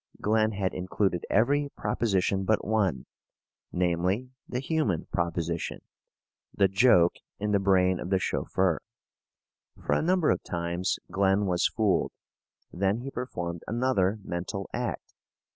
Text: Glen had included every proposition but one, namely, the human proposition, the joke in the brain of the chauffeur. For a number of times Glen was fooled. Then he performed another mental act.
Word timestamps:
Glen 0.19 0.53
had 0.53 0.73
included 0.73 1.27
every 1.29 1.69
proposition 1.77 2.43
but 2.43 2.65
one, 2.65 3.05
namely, 3.71 4.31
the 4.49 4.59
human 4.59 5.05
proposition, 5.13 5.83
the 6.51 6.67
joke 6.67 7.17
in 7.37 7.51
the 7.51 7.59
brain 7.59 7.99
of 7.99 8.09
the 8.09 8.17
chauffeur. 8.17 8.81
For 9.85 9.93
a 9.93 10.01
number 10.01 10.31
of 10.31 10.41
times 10.41 10.97
Glen 11.11 11.45
was 11.45 11.67
fooled. 11.67 12.13
Then 12.73 13.01
he 13.01 13.11
performed 13.11 13.61
another 13.67 14.17
mental 14.23 14.67
act. 14.73 15.13